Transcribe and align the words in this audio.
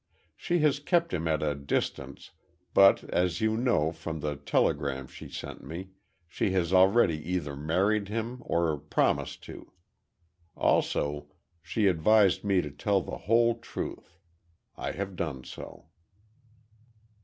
She 0.35 0.57
has 0.61 0.79
kept 0.79 1.13
him 1.13 1.27
at 1.27 1.43
a 1.43 1.53
distance, 1.53 2.31
but, 2.73 3.03
as 3.13 3.39
you 3.39 3.55
know 3.55 3.91
from 3.91 4.19
the 4.21 4.35
telegram 4.35 5.05
she 5.05 5.29
sent 5.29 5.63
me, 5.63 5.89
she 6.27 6.49
has 6.53 6.73
already 6.73 7.19
either 7.31 7.55
married 7.55 8.07
him 8.07 8.39
or 8.43 8.75
promised 8.79 9.43
to. 9.43 9.73
Also, 10.57 11.27
she 11.61 11.85
advised 11.85 12.43
me 12.43 12.63
to 12.63 12.71
tell 12.71 13.01
the 13.01 13.15
whole 13.29 13.59
truth. 13.59 14.17
I 14.75 14.93
have 14.93 15.15
done 15.15 15.43
so." 15.43 15.89